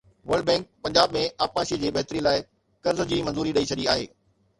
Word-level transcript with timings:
world 0.29 0.45
bank 0.49 0.63
Punjab 0.85 1.11
۾ 1.17 1.21
آبپاشي 1.45 1.77
جي 1.83 1.91
بهتري 1.97 2.23
لاءِ 2.29 2.39
قرض 2.87 3.05
جي 3.13 3.21
منظوري 3.29 3.53
ڏئي 3.59 3.69
ڇڏي 3.73 3.85
آهي 3.95 4.09